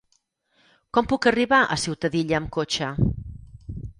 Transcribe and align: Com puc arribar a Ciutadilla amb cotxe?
Com 0.97 1.09
puc 1.11 1.27
arribar 1.31 1.59
a 1.61 1.77
Ciutadilla 1.83 2.39
amb 2.39 2.51
cotxe? 2.57 2.91